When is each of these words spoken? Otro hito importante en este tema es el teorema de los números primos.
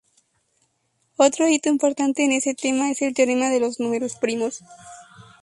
Otro 1.17 1.47
hito 1.47 1.69
importante 1.69 2.25
en 2.25 2.31
este 2.31 2.55
tema 2.55 2.89
es 2.89 3.03
el 3.03 3.13
teorema 3.13 3.49
de 3.51 3.59
los 3.59 3.79
números 3.79 4.15
primos. 4.15 4.63